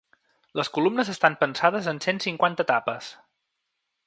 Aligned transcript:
Les 0.59 0.71
columnes 0.77 1.11
estan 1.13 1.37
pensades 1.43 1.91
en 1.93 2.01
cent 2.09 2.25
cinquanta 2.27 2.69
etapes. 2.69 3.15